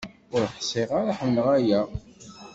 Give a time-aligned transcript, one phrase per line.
[0.35, 1.81] Ur ḥṣiɣ ara ḥemleɣ aya.